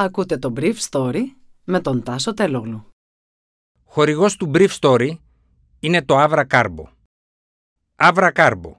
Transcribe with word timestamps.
Ακούτε 0.00 0.38
το 0.38 0.52
Brief 0.56 0.74
Story 0.90 1.22
με 1.64 1.80
τον 1.80 2.02
Τάσο 2.02 2.34
Τελόγλου. 2.34 2.86
Χορηγός 3.84 4.36
του 4.36 4.50
Brief 4.54 4.68
Story 4.80 5.10
είναι 5.80 6.02
το 6.02 6.14
Avra 6.18 6.44
Carbo. 6.50 6.84
Avra 7.96 8.32
Carbo. 8.32 8.72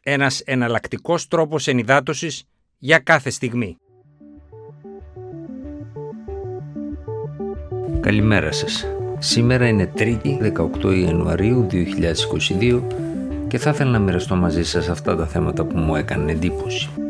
Ένας 0.00 0.40
εναλλακτικός 0.40 1.28
τρόπος 1.28 1.66
ενυδάτωσης 1.66 2.44
για 2.78 2.98
κάθε 2.98 3.30
στιγμή. 3.30 3.76
Καλημέρα 8.00 8.52
σας. 8.52 8.86
Σήμερα 9.18 9.68
είναι 9.68 9.92
3η 9.96 10.38
18 10.82 10.94
Ιανουαρίου 10.94 11.66
2022 11.70 12.82
και 13.48 13.58
θα 13.58 13.70
ήθελα 13.70 13.90
να 13.90 13.98
μοιραστώ 13.98 14.36
μαζί 14.36 14.64
σας 14.64 14.88
αυτά 14.88 15.16
τα 15.16 15.26
θέματα 15.26 15.64
που 15.64 15.78
μου 15.78 15.96
έκαναν 15.96 16.28
εντύπωση. 16.28 17.09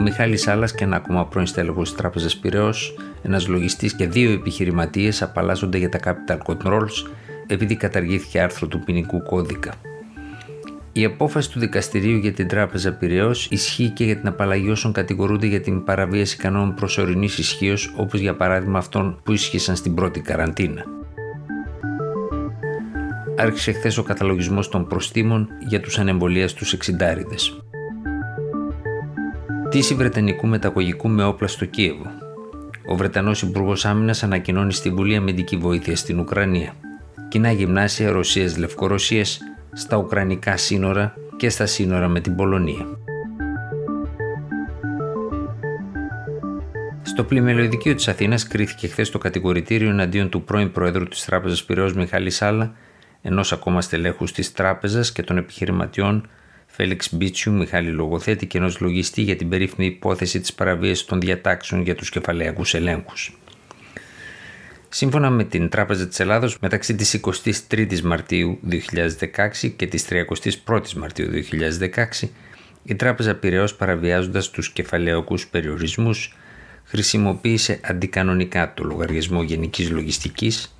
Ο 0.00 0.02
Μιχάλης 0.02 0.42
Σάλλα 0.42 0.66
και 0.66 0.84
ένα 0.84 0.96
ακόμα 0.96 1.26
πρώην 1.26 1.46
στέλεχος 1.46 1.88
της 1.88 1.98
Τράπεζας 1.98 2.36
Πυραιός, 2.36 2.94
ένας 3.22 3.48
λογιστής 3.48 3.94
και 3.94 4.06
δύο 4.06 4.32
επιχειρηματίες 4.32 5.22
απαλλάσσονται 5.22 5.78
για 5.78 5.88
τα 5.88 5.98
capital 6.04 6.38
controls 6.46 7.10
επειδή 7.46 7.76
καταργήθηκε 7.76 8.40
άρθρο 8.40 8.66
του 8.66 8.80
ποινικού 8.80 9.22
κώδικα. 9.22 9.72
Η 10.92 11.04
απόφαση 11.04 11.50
του 11.50 11.58
δικαστηρίου 11.58 12.16
για 12.16 12.32
την 12.32 12.48
Τράπεζα 12.48 12.92
Πυραιός 12.92 13.48
ισχύει 13.50 13.88
και 13.88 14.04
για 14.04 14.16
την 14.16 14.28
απαλλαγή 14.28 14.70
όσων 14.70 14.92
κατηγορούνται 14.92 15.46
για 15.46 15.60
την 15.60 15.84
παραβίαση 15.84 16.36
κανόνων 16.36 16.74
προσωρινής 16.74 17.38
ισχύως, 17.38 17.94
όπως 17.96 18.20
για 18.20 18.36
παράδειγμα 18.36 18.78
αυτών 18.78 19.20
που 19.22 19.32
ίσχυσαν 19.32 19.76
στην 19.76 19.94
πρώτη 19.94 20.20
καραντίνα. 20.20 20.84
Άρχισε 23.36 23.72
χθες 23.72 23.98
ο 23.98 24.02
καταλογισμός 24.02 24.68
των 24.68 24.86
προστήμων 24.86 25.48
για 25.68 25.80
τους 25.80 25.98
ανεμβολία 25.98 26.48
τους 26.48 26.74
60 26.74 27.16
Πτήση 29.70 29.94
Βρετανικού 29.94 30.46
μεταγωγικού 30.46 31.08
με 31.08 31.24
όπλα 31.24 31.48
στο 31.48 31.64
Κίεβο. 31.64 32.10
Ο 32.86 32.96
Βρετανός 32.96 33.42
Υπουργός 33.42 33.84
Άμυνας 33.84 34.22
ανακοινώνει 34.22 34.72
στη 34.72 34.90
Βουλή 34.90 35.16
αμυντική 35.16 35.56
βοήθεια 35.56 35.96
στην 35.96 36.18
Ουκρανία. 36.18 36.72
Κοινά 37.28 37.52
γυμνάσια 37.52 38.10
Ρωσία-Λευκορωσία 38.10 39.24
στα 39.72 39.96
Ουκρανικά 39.96 40.56
σύνορα 40.56 41.14
και 41.36 41.48
στα 41.48 41.66
σύνορα 41.66 42.08
με 42.08 42.20
την 42.20 42.36
Πολωνία. 42.36 42.86
Στο 47.02 47.24
πλημελιωδικείο 47.24 47.94
της 47.94 48.08
Αθήνας 48.08 48.46
κρίθηκε 48.46 48.88
χθες 48.88 49.10
το 49.10 49.18
κατηγορητήριο 49.18 49.90
εναντίον 49.90 50.28
του 50.28 50.42
πρώην 50.42 50.72
Προέδρου 50.72 51.04
της 51.04 51.24
Τράπεζας 51.24 51.64
Πυραιός 51.64 51.94
Μιχάλης 51.94 52.36
Σάλα, 52.36 52.72
ενός 53.22 53.52
ακόμα 53.52 53.80
στελέχου 53.80 54.24
της 54.24 54.52
Τράπεζας 54.52 55.12
και 55.12 55.22
των 55.22 55.36
επιχειρηματιών 55.36 56.28
Φέληξ 56.70 57.14
Μπίτσιου, 57.14 57.52
Μιχάλη 57.52 57.90
Λογοθέτη 57.90 58.46
και 58.46 58.58
ενός 58.58 58.80
λογιστή 58.80 59.22
για 59.22 59.36
την 59.36 59.48
περίφημη 59.48 59.86
υπόθεση 59.86 60.40
της 60.40 60.54
παραβίασης 60.54 61.04
των 61.04 61.20
διατάξεων 61.20 61.82
για 61.82 61.94
τους 61.94 62.10
κεφαλαιακούς 62.10 62.74
ελέγχους. 62.74 63.38
Σύμφωνα 64.88 65.30
με 65.30 65.44
την 65.44 65.68
Τράπεζα 65.68 66.08
της 66.08 66.20
Ελλάδος, 66.20 66.58
μεταξύ 66.60 66.94
της 66.94 67.14
23ης 67.14 68.00
Μαρτίου 68.00 68.58
2016 68.62 69.70
και 69.76 69.86
της 69.86 70.04
31ης 70.08 70.92
Μαρτίου 70.94 71.28
2016, 71.30 72.30
η 72.82 72.94
Τράπεζα 72.94 73.34
Πυραιός 73.34 73.74
παραβιάζοντας 73.74 74.50
τους 74.50 74.70
κεφαλαιακούς 74.70 75.46
περιορισμούς 75.46 76.36
χρησιμοποίησε 76.84 77.80
αντικανονικά 77.82 78.74
το 78.74 78.84
λογαριασμό 78.84 79.42
γενικής 79.42 79.90
λογιστικής 79.90 80.79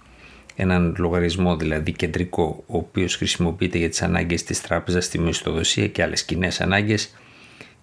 έναν 0.61 0.95
λογαριασμό 0.99 1.57
δηλαδή 1.57 1.93
κεντρικό, 1.93 2.65
ο 2.67 2.77
οποίος 2.77 3.17
χρησιμοποιείται 3.17 3.79
για 3.79 3.89
τις 3.89 4.03
ανάγκες 4.03 4.43
της 4.43 4.61
τράπεζας 4.61 5.05
στη 5.05 5.19
μισθοδοσία 5.19 5.89
και 5.89 6.03
άλλες 6.03 6.25
κοινέ 6.25 6.49
ανάγκες 6.59 7.17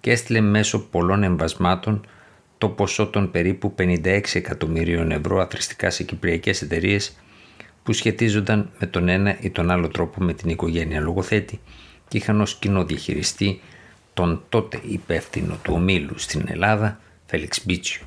και 0.00 0.10
έστειλε 0.10 0.40
μέσω 0.40 0.78
πολλών 0.78 1.22
εμβασμάτων 1.22 2.06
το 2.58 2.68
ποσό 2.68 3.06
των 3.06 3.30
περίπου 3.30 3.74
56 3.78 4.20
εκατομμυρίων 4.32 5.10
ευρώ 5.10 5.40
αθρηστικά 5.40 5.90
σε 5.90 6.02
κυπριακές 6.02 6.62
εταιρείες 6.62 7.16
που 7.82 7.92
σχετίζονταν 7.92 8.70
με 8.78 8.86
τον 8.86 9.08
ένα 9.08 9.36
ή 9.40 9.50
τον 9.50 9.70
άλλο 9.70 9.88
τρόπο 9.88 10.22
με 10.22 10.32
την 10.32 10.50
οικογένεια 10.50 11.00
λογοθέτη 11.00 11.60
και 12.08 12.16
είχαν 12.16 12.40
ως 12.40 12.54
κοινό 12.54 12.84
διαχειριστή 12.84 13.60
τον 14.14 14.42
τότε 14.48 14.80
υπεύθυνο 14.88 15.58
του 15.62 15.72
ομίλου 15.74 16.18
στην 16.18 16.44
Ελλάδα, 16.48 17.00
Φέλιξ 17.26 17.64
Μπίτσιου. 17.64 18.06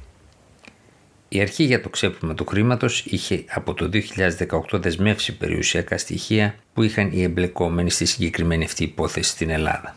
Η 1.33 1.41
αρχή 1.41 1.63
για 1.63 1.81
το 1.81 1.89
ξέπλυμα 1.89 2.33
του 2.33 2.45
χρήματος 2.45 3.05
είχε 3.05 3.43
από 3.49 3.73
το 3.73 3.89
2018 4.71 4.81
δεσμεύσει 4.81 5.37
περιουσιακά 5.37 5.97
στοιχεία 5.97 6.55
που 6.73 6.83
είχαν 6.83 7.09
οι 7.11 7.21
εμπλεκόμενοι 7.21 7.89
στη 7.89 8.05
συγκεκριμένη 8.05 8.63
αυτή 8.63 8.83
υπόθεση 8.83 9.29
στην 9.29 9.49
Ελλάδα. 9.49 9.95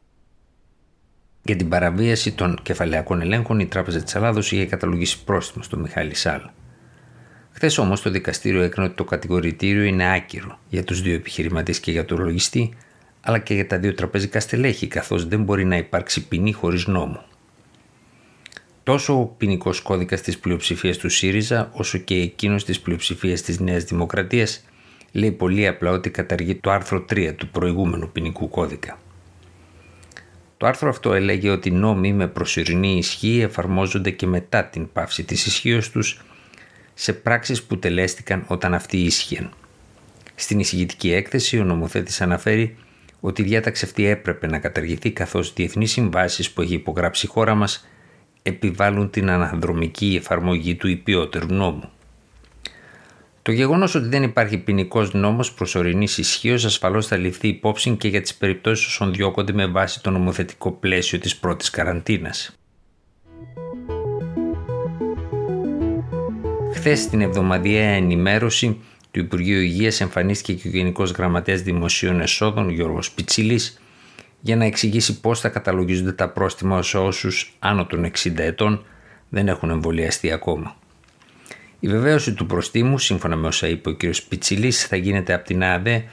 Για 1.42 1.56
την 1.56 1.68
παραβίαση 1.68 2.32
των 2.32 2.58
κεφαλαιακών 2.62 3.20
ελέγχων, 3.20 3.58
η 3.58 3.66
Τράπεζα 3.66 4.02
της 4.02 4.14
Ελλάδος 4.14 4.52
είχε 4.52 4.66
καταλογίσει 4.66 5.24
πρόστιμο 5.24 5.64
στο 5.64 5.76
Μιχάλη 5.76 6.14
Σάλα. 6.14 6.54
Χθες 7.52 7.78
όμως 7.78 8.02
το 8.02 8.10
δικαστήριο 8.10 8.62
έκανε 8.62 8.86
ότι 8.86 8.96
το 8.96 9.04
κατηγορητήριο 9.04 9.82
είναι 9.82 10.14
άκυρο 10.14 10.58
για 10.68 10.84
τους 10.84 11.02
δύο 11.02 11.14
επιχειρηματίες 11.14 11.80
και 11.80 11.90
για 11.90 12.04
τον 12.04 12.18
λογιστή, 12.18 12.74
αλλά 13.20 13.38
και 13.38 13.54
για 13.54 13.66
τα 13.66 13.78
δύο 13.78 13.94
τραπεζικά 13.94 14.40
στελέχη, 14.40 14.86
καθώς 14.86 15.28
δεν 15.28 15.42
μπορεί 15.42 15.64
να 15.64 15.76
υπάρξει 15.76 16.28
ποινή 16.28 16.52
χωρίς 16.52 16.86
νόμο. 16.86 17.24
Τόσο 18.84 19.20
ο 19.20 19.24
ποινικός 19.24 19.80
κώδικας 19.80 20.20
της 20.20 20.38
πλειοψηφίας 20.38 20.96
του 20.96 21.08
ΣΥΡΙΖΑ, 21.08 21.70
όσο 21.72 21.98
και 21.98 22.14
εκείνος 22.14 22.64
της 22.64 22.80
πλειοψηφίας 22.80 23.42
της 23.42 23.60
Νέας 23.60 23.84
Δημοκρατίας, 23.84 24.64
λέει 25.12 25.32
πολύ 25.32 25.66
απλά 25.66 25.90
ότι 25.90 26.10
καταργεί 26.10 26.54
το 26.54 26.70
άρθρο 26.70 27.04
3 27.04 27.34
του 27.36 27.48
προηγούμενου 27.48 28.10
ποινικού 28.12 28.48
κώδικα. 28.48 28.98
Το 30.56 30.66
άρθρο 30.66 30.88
αυτό 30.88 31.12
έλεγε 31.12 31.50
ότι 31.50 31.70
νόμοι 31.70 32.12
με 32.12 32.26
προσωρινή 32.26 32.96
ισχύ 32.96 33.40
εφαρμόζονται 33.40 34.10
και 34.10 34.26
μετά 34.26 34.64
την 34.64 34.92
πάυση 34.92 35.24
της 35.24 35.46
ισχύως 35.46 35.90
τους 35.90 36.24
σε 36.94 37.12
πράξεις 37.12 37.62
που 37.62 37.78
τελέστηκαν 37.78 38.44
όταν 38.46 38.74
αυτοί 38.74 38.96
ίσχυαν. 38.96 39.50
Στην 40.34 40.58
εισηγητική 40.58 41.12
έκθεση 41.12 41.58
ο 41.58 41.64
νομοθέτης 41.64 42.20
αναφέρει 42.20 42.76
ότι 43.20 43.42
η 43.42 43.44
διάταξη 43.44 43.84
αυτή 43.84 44.06
έπρεπε 44.06 44.46
να 44.46 44.58
καταργηθεί 44.58 45.10
καθώς 45.10 45.52
διεθνείς 45.52 45.90
συμβάσεις 45.90 46.50
που 46.50 46.62
έχει 46.62 46.74
υπογράψει 46.74 47.26
η 47.26 47.28
χώρα 47.28 47.54
μας 47.54 47.88
επιβάλλουν 48.46 49.10
την 49.10 49.30
αναδρομική 49.30 50.16
εφαρμογή 50.20 50.74
του 50.74 50.88
υπιότερου 50.88 51.54
νόμου. 51.54 51.88
Το 53.42 53.52
γεγονός 53.52 53.94
ότι 53.94 54.08
δεν 54.08 54.22
υπάρχει 54.22 54.58
ποινικός 54.58 55.12
νόμος 55.12 55.52
προσωρινής 55.52 56.18
ισχύως 56.18 56.64
ασφαλώς 56.64 57.06
θα 57.06 57.16
ληφθεί 57.16 57.48
υπόψη 57.48 57.90
και 57.90 58.08
για 58.08 58.20
τις 58.20 58.34
περιπτώσεις 58.34 58.86
όσων 58.86 59.12
διώκονται 59.12 59.52
με 59.52 59.66
βάση 59.66 60.02
το 60.02 60.10
νομοθετικό 60.10 60.72
πλαίσιο 60.72 61.18
της 61.18 61.36
πρώτης 61.36 61.70
καραντίνας. 61.70 62.58
Χθες 66.74 67.00
στην 67.00 67.20
εβδομαδιαία 67.20 67.90
ενημέρωση 67.90 68.80
του 69.10 69.20
Υπουργείου 69.20 69.60
Υγείας 69.60 70.00
εμφανίστηκε 70.00 70.52
και 70.52 70.68
ο 70.68 70.70
Γενικός 70.70 71.10
Γραμματέας 71.10 71.62
Δημοσίων 71.62 72.20
Εσόδων 72.20 72.68
Γιώργος 72.68 73.10
Πιτσίλης 73.10 73.78
για 74.44 74.56
να 74.56 74.64
εξηγήσει 74.64 75.20
πώς 75.20 75.40
θα 75.40 75.48
καταλογίζονται 75.48 76.12
τα 76.12 76.28
πρόστιμα 76.28 76.82
σε 76.82 76.98
όσους 76.98 77.56
άνω 77.58 77.86
των 77.86 78.10
60 78.24 78.38
ετών 78.38 78.84
δεν 79.28 79.48
έχουν 79.48 79.70
εμβολιαστεί 79.70 80.32
ακόμα. 80.32 80.76
Η 81.80 81.88
βεβαίωση 81.88 82.34
του 82.34 82.46
προστίμου, 82.46 82.98
σύμφωνα 82.98 83.36
με 83.36 83.46
όσα 83.46 83.68
είπε 83.68 83.88
ο 83.88 83.96
κ. 83.96 84.02
Πιτσιλής, 84.28 84.86
θα 84.86 84.96
γίνεται 84.96 85.32
από 85.34 85.44
την 85.44 85.64
ΑΔΕ 85.64 86.04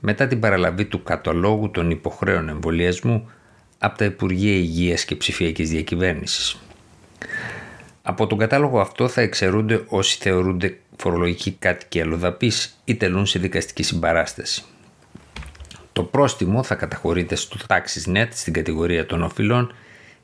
μετά 0.00 0.26
την 0.26 0.40
παραλαβή 0.40 0.84
του 0.84 1.02
καταλόγου 1.02 1.70
των 1.70 1.90
υποχρέων 1.90 2.48
εμβολιασμού 2.48 3.30
από 3.78 3.98
τα 3.98 4.04
Υπουργεία 4.04 4.54
Υγείας 4.54 5.04
και 5.04 5.16
Ψηφιακής 5.16 5.70
Διακυβέρνησης. 5.70 6.60
Από 8.02 8.26
τον 8.26 8.38
κατάλογο 8.38 8.80
αυτό 8.80 9.08
θα 9.08 9.20
εξαιρούνται 9.20 9.84
όσοι 9.88 10.18
θεωρούνται 10.20 10.78
φορολογικοί 10.96 11.50
κάτοικοι 11.50 12.00
αλλοδαπής 12.00 12.80
ή 12.84 12.94
τελούν 12.94 13.26
σε 13.26 13.38
δικαστική 13.38 13.82
συμπαράσταση. 13.82 14.64
Το 15.94 16.02
πρόστιμο 16.02 16.62
θα 16.62 16.74
καταχωρείται 16.74 17.34
στο 17.34 17.56
Taxis.net 17.68 18.26
στην 18.30 18.52
κατηγορία 18.52 19.06
των 19.06 19.22
οφειλών 19.22 19.74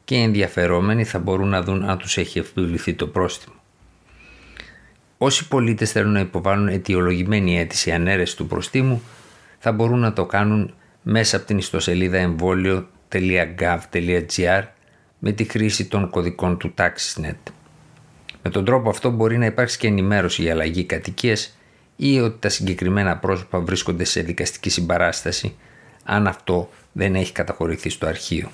και 0.05 0.15
οι 0.15 0.23
ενδιαφερόμενοι 0.23 1.05
θα 1.05 1.19
μπορούν 1.19 1.49
να 1.49 1.63
δουν 1.63 1.85
αν 1.85 1.99
τους 1.99 2.17
έχει 2.17 2.39
επιβληθεί 2.39 2.95
το 2.95 3.07
πρόστιμο. 3.07 3.55
Όσοι 5.19 5.49
πολίτες 5.49 5.93
θέλουν 5.93 6.13
να 6.13 6.21
υποβάλουν 6.21 6.69
αιτιολογημένη 6.69 7.59
αίτηση 7.59 7.93
ανέρεση 7.93 8.37
του 8.37 8.47
προστίμου 8.47 9.03
θα 9.59 9.73
μπορούν 9.73 9.99
να 9.99 10.13
το 10.13 10.27
κάνουν 10.27 10.75
μέσα 11.03 11.37
από 11.37 11.47
την 11.47 11.59
ιστοσελίδα 11.59 12.19
εμβόλιο.gov.gr 12.19 14.63
με 15.19 15.33
τη 15.33 15.45
χρήση 15.45 15.89
των 15.89 16.11
κωδικών 16.11 16.59
του 16.59 16.75
TaxisNet. 16.79 17.53
Με 18.43 18.51
τον 18.51 18.65
τρόπο 18.65 18.91
αυτό 18.91 19.11
μπορεί 19.11 19.39
να 19.39 19.47
υπάρξει 19.47 19.79
και 19.79 19.87
ενημέρωση 19.87 20.43
για 20.43 20.53
αλλαγή 20.53 20.85
κατοικίας 20.85 21.59
ή 22.03 22.21
ότι 22.21 22.39
τα 22.39 22.49
συγκεκριμένα 22.49 23.17
πρόσωπα 23.17 23.61
βρίσκονται 23.61 24.05
σε 24.05 24.21
δικαστική 24.21 24.71
συμπαράσταση 24.71 25.55
αν 26.05 26.27
αυτό 26.27 26.71
δεν 26.93 27.15
έχει 27.15 27.33
καταχωρηθεί 27.33 27.89
στο 27.89 28.07
αρχείο. 28.07 28.51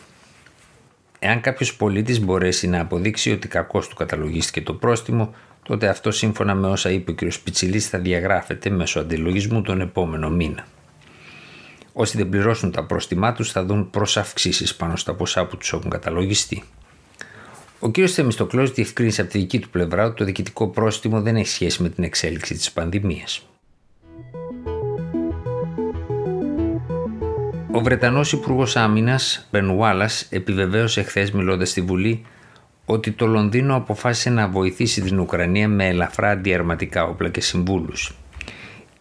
Εάν 1.19 1.41
κάποιος 1.41 1.77
πολίτης 1.77 2.21
μπορέσει 2.21 2.69
να 2.69 2.81
αποδείξει 2.81 3.33
ότι 3.33 3.49
κακώς 3.49 3.89
του 3.89 3.95
καταλογίστηκε 3.95 4.63
το 4.63 4.75
πρόστιμο, 4.75 5.35
τότε 5.63 5.89
αυτό 5.89 6.11
σύμφωνα 6.11 6.55
με 6.55 6.67
όσα 6.67 6.91
είπε 6.91 7.11
ο 7.11 7.15
κ. 7.15 7.19
Πιτσιλής 7.45 7.89
θα 7.89 7.99
διαγράφεται 7.99 8.71
μέσω 8.71 9.01
αντιλογισμού 9.01 9.63
τον 9.63 9.81
επόμενο 9.81 10.31
μήνα. 10.31 10.67
Όσοι 11.93 12.17
δεν 12.17 12.29
πληρώσουν 12.29 12.71
τα 12.71 12.85
πρόστιμά 12.85 13.33
τους 13.33 13.53
θα 13.53 13.65
δουν 13.65 13.91
προσαυξήσεις 13.91 14.75
πάνω 14.75 14.97
στα 14.97 15.15
ποσά 15.15 15.47
που 15.47 15.57
τους 15.57 15.73
έχουν 15.73 15.91
καταλογιστεί. 15.91 16.63
Ο 17.79 17.91
κ. 17.91 17.95
Θεμιστοκλός 18.07 18.73
διευκρίνησε 18.73 19.21
από 19.21 19.31
τη 19.31 19.39
δική 19.39 19.59
του 19.59 19.69
πλευρά 19.69 20.05
ότι 20.05 20.17
το 20.17 20.25
διοικητικό 20.25 20.69
πρόστιμο 20.69 21.21
δεν 21.21 21.37
έχει 21.37 21.49
σχέση 21.49 21.83
με 21.83 21.89
την 21.89 22.05
εξέλιξη 22.05 22.55
της 22.55 22.73
πανδημίας. 22.73 23.47
Ο 27.73 27.81
Βρετανός 27.81 28.33
Υπουργός 28.33 28.77
Άμυνας, 28.77 29.49
Μπεν 29.51 29.69
Ουάλλα, 29.69 30.11
επιβεβαίωσε 30.31 31.03
χθες 31.03 31.31
μιλώντας 31.31 31.69
στη 31.71 31.81
Βουλή 31.81 32.25
ότι 32.85 33.11
το 33.11 33.27
Λονδίνο 33.27 33.77
αποφάσισε 33.77 34.31
να 34.31 34.49
βοηθήσει 34.49 35.01
την 35.01 35.19
Ουκρανία 35.19 35.69
με 35.69 35.87
ελαφρά 35.87 36.31
αντιαρματικά 36.31 37.05
όπλα 37.05 37.29
και 37.29 37.41
συμβούλους. 37.41 38.17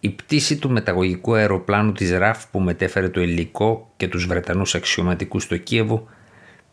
Η 0.00 0.10
πτήση 0.10 0.56
του 0.56 0.70
μεταγωγικού 0.70 1.34
αεροπλάνου 1.34 1.92
της 1.92 2.10
RAF 2.10 2.46
που 2.46 2.60
μετέφερε 2.60 3.08
το 3.08 3.20
υλικό 3.20 3.92
και 3.96 4.08
τους 4.08 4.26
Βρετανούς 4.26 4.74
αξιωματικούς 4.74 5.42
στο 5.42 5.56
Κίεβο 5.56 6.08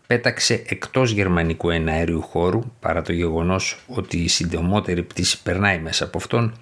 πέταξε 0.08 0.64
εκτός 0.68 1.12
γερμανικού 1.12 1.70
εναέριου 1.70 2.22
χώρου 2.22 2.64
παρά 2.80 3.02
το 3.02 3.14
γεγονός 3.14 3.80
ότι 3.88 4.18
η 4.18 4.28
συντομότερη 4.28 5.04
πτήση 5.04 5.42
περνάει 5.44 5.80
μέσα 5.80 6.04
από 6.04 6.18
αυτόν 6.18 6.54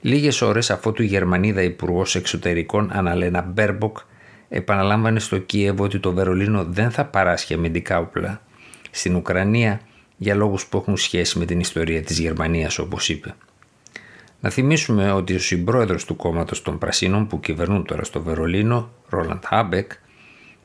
λίγες 0.00 0.42
ώρες 0.42 0.70
αφού 0.70 0.92
η 0.96 1.04
Γερμανίδα 1.04 1.62
Υπουργός 1.62 2.14
Εξωτερικών 2.14 2.90
Αναλένα 2.92 3.42
Μπέρμποκ 3.42 3.98
επαναλάμβανε 4.48 5.20
στο 5.20 5.38
Κίεβο 5.38 5.84
ότι 5.84 5.98
το 5.98 6.12
Βερολίνο 6.12 6.64
δεν 6.64 6.90
θα 6.90 7.04
παράσχει 7.04 7.54
αμυντικά 7.54 7.98
όπλα 7.98 8.40
στην 8.90 9.14
Ουκρανία 9.14 9.80
για 10.16 10.34
λόγους 10.34 10.66
που 10.66 10.76
έχουν 10.76 10.96
σχέση 10.96 11.38
με 11.38 11.44
την 11.44 11.60
ιστορία 11.60 12.02
της 12.02 12.18
Γερμανίας 12.18 12.78
όπως 12.78 13.08
είπε. 13.08 13.34
Να 14.40 14.50
θυμίσουμε 14.50 15.12
ότι 15.12 15.34
ο 15.34 15.38
συμπρόεδρος 15.38 16.04
του 16.04 16.16
κόμματος 16.16 16.62
των 16.62 16.78
Πρασίνων 16.78 17.26
που 17.26 17.40
κυβερνούν 17.40 17.84
τώρα 17.84 18.04
στο 18.04 18.22
Βερολίνο, 18.22 18.90
Ρόλαντ 19.08 19.44
Χάμπεκ, 19.44 19.92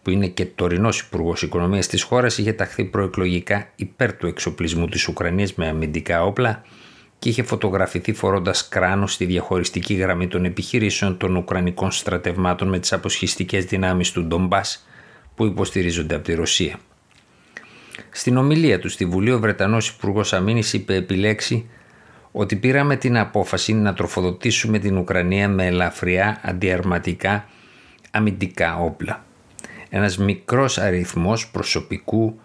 που 0.04 0.10
είναι 0.10 0.28
και 0.28 0.46
τωρινός 0.46 1.00
υπουργός 1.00 1.42
οικονομίας 1.42 1.88
της 1.88 2.04
χώρας, 2.04 2.38
είχε 2.38 2.54
ταχθεί 2.54 2.84
προεκλογικά 2.84 3.68
υπέρ 3.76 4.14
του 4.14 4.28
εξοπλισμού 4.28 4.88
της 4.88 5.08
Ουκρανίας 5.08 5.54
με 5.54 5.68
αμυντικά 5.68 6.24
όπλα 6.24 6.62
και 7.20 7.30
είχε 7.30 7.44
φωτογραφηθεί 7.44 8.14
φορώντας 8.14 8.68
κράνος 8.68 9.14
στη 9.14 9.26
διαχωριστική 9.26 9.94
γραμμή 9.94 10.28
των 10.28 10.46
επιχειρήσεων 10.46 11.18
των 11.18 11.36
Ουκρανικών 11.36 11.92
στρατευμάτων 11.92 12.70
με 12.70 12.80
τις 12.80 12.94
αποσχιστικές 12.94 13.66
δυνάμεις 13.66 14.12
του 14.12 14.24
Ντομπάς 14.24 14.88
που 15.36 15.46
υποστηρίζονται 15.46 16.16
από 16.16 16.24
τη 16.24 16.34
Ρωσία. 16.34 16.80
Στην 18.10 18.38
ομιλία 18.38 18.80
του 18.80 18.90
στη 18.90 19.06
Βουλή, 19.06 19.32
ο 19.32 19.40
Βρετανός 19.40 19.90
Υπουργός 19.90 20.34
Αμήνης 20.34 20.74
είπε 20.74 20.96
επιλέξει 20.96 21.70
ότι 22.32 22.56
πήραμε 22.56 22.96
την 22.96 23.18
απόφαση 23.18 23.74
να 23.74 23.94
τροφοδοτήσουμε 23.94 24.80
την 24.80 24.98
Ουκρανία 24.98 25.50
με 25.50 25.66
ελαφριά 25.66 26.40
αντιαρματικά 26.44 27.46
αμυντικά 28.12 28.78
όπλα. 28.78 29.24
Ένας 29.96 30.18
μικρός 30.18 30.78
αριθμός 30.78 31.50
προσωπικού 31.50 32.40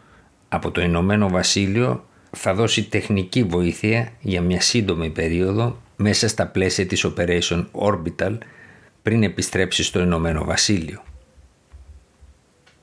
από 0.48 0.70
το 0.70 0.80
Ηνωμένο 0.80 1.28
Βασίλειο 1.28 2.06
θα 2.30 2.54
δώσει 2.54 2.88
τεχνική 2.88 3.44
βοήθεια 3.44 4.12
για 4.20 4.40
μια 4.40 4.60
σύντομη 4.60 5.10
περίοδο 5.10 5.80
μέσα 5.96 6.28
στα 6.28 6.46
πλαίσια 6.46 6.86
της 6.86 7.06
Operation 7.06 7.66
Orbital 7.72 8.38
πριν 9.02 9.22
επιστρέψει 9.22 9.82
στο 9.82 10.00
Ηνωμένο 10.00 10.44
Βασίλειο. 10.44 11.02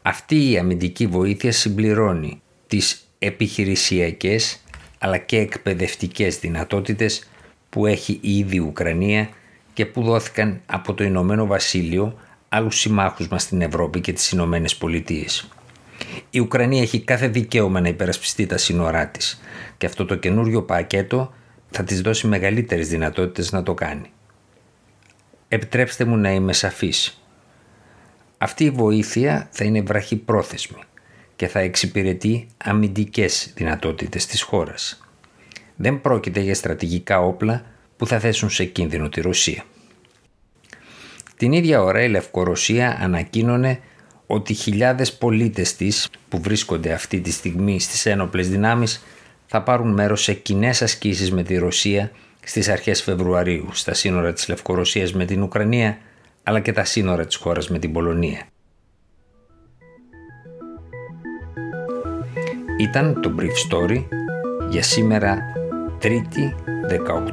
Αυτή 0.02 0.52
η 0.52 0.58
αμυντική 0.58 1.08
βοήθεια 1.08 1.52
συμπληρώνει 1.52 2.42
τις 2.68 3.08
επιχειρησιακές 3.20 4.64
αλλά 5.00 5.18
και 5.18 5.38
εκπαιδευτικές 5.38 6.40
δυνατότητες 6.40 7.30
που 7.70 7.86
έχει 7.86 8.20
ήδη 8.22 8.56
η 8.56 8.60
Ουκρανία 8.60 9.30
και 9.74 9.86
που 9.86 10.04
δόθηκαν 10.04 10.62
από 10.66 10.94
το 10.94 11.04
Ηνωμένο 11.04 11.46
Βασίλειο 11.46 12.18
άλλους 12.50 12.80
συμμάχους 12.80 13.28
μας 13.28 13.42
στην 13.42 13.62
Ευρώπη 13.62 14.02
και 14.02 14.14
τις 14.14 14.32
Ηνωμένες 14.32 14.76
Πολιτείες. 14.76 15.50
Η 16.30 16.40
Ουκρανία 16.40 16.82
έχει 16.82 17.00
κάθε 17.00 17.28
δικαίωμα 17.28 17.80
να 17.80 17.88
υπερασπιστεί 17.88 18.46
τα 18.46 18.58
σύνορά 18.58 19.08
της 19.08 19.42
και 19.78 19.86
αυτό 19.86 20.06
το 20.06 20.16
καινούριο 20.16 20.64
πακέτο 20.64 21.34
θα 21.70 21.84
της 21.84 22.02
δώσει 22.02 22.28
μεγαλύτερες 22.28 22.90
δυνατότητες 22.90 23.52
να 23.52 23.64
το 23.64 23.74
κάνει. 23.74 24.12
Επιτρέψτε 25.48 26.06
μου 26.06 26.18
να 26.18 26.32
είμαι 26.32 26.54
σαφής. 26.54 27.22
Αυτή 28.38 28.64
η 28.64 28.70
βοήθεια 28.70 29.48
θα 29.52 29.64
είναι 29.64 29.82
βραχυπρόθεσμη 29.82 30.80
και 31.36 31.48
θα 31.48 31.60
εξυπηρετεί 31.60 32.48
αμυντικές 32.58 33.52
δυνατότητες 33.56 34.26
της 34.26 34.42
χώρας. 34.42 35.00
Δεν 35.76 36.02
πρόκειται 36.02 36.40
για 36.40 36.56
στρατηγικά 36.56 37.20
όπλα 37.20 37.66
που 37.98 38.08
θα 38.08 38.20
θέσουν 38.20 38.50
σε 38.50 38.66
κίνδυνο 38.66 39.10
τη 39.10 39.22
Ρωσία. 39.22 39.64
Την 41.38 41.52
ίδια 41.52 41.82
ώρα 41.82 42.04
η 42.04 42.10
Λευκορωσία 42.10 42.98
ανακοίνωνε 43.02 43.80
ότι 44.28 44.54
χιλιάδες 44.54 45.14
πολίτες 45.14 45.76
της 45.76 46.10
που 46.30 46.42
βρίσκονται 46.42 46.94
αυτή 46.94 47.22
τη 47.22 47.32
στιγμή 47.32 47.80
στις 47.80 48.06
ένοπλες 48.06 48.50
δυνάμεις 48.50 49.04
θα 49.46 49.62
πάρουν 49.64 49.94
μέρος 49.94 50.24
σε 50.24 50.34
κοινές 50.34 50.82
ασκήσεις 50.82 51.32
με 51.32 51.44
τη 51.44 51.58
Ρωσία 51.58 52.12
στις 52.44 52.70
αρχές 52.70 53.02
Φεβρουαρίου 53.02 53.70
στα 53.72 53.94
σύνορα 53.94 54.34
της 54.34 54.48
Λευκορωσίας 54.48 55.14
με 55.14 55.26
την 55.26 55.42
Ουκρανία 55.42 55.98
αλλά 56.44 56.60
και 56.60 56.72
τα 56.72 56.84
σύνορα 56.84 57.26
της 57.26 57.36
χώρας 57.36 57.70
με 57.70 57.80
την 57.80 57.94
Πολωνία. 57.94 58.42
Ήταν 62.80 63.22
το 63.22 63.36
Brief 63.40 63.74
Story 63.74 64.04
για 64.70 64.84
σήμερα 64.84 65.38
3η 66.02 66.54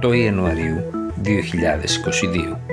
18 0.02 0.16
Ιανουαρίου 0.16 0.90
2022. 1.24 2.71